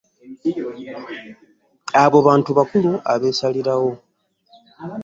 Abo 2.03 2.17
bantu 2.27 2.49
bakulu 2.57 2.91
abeesalirawo. 3.13 3.91